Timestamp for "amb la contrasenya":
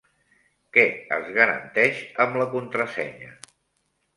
2.25-3.31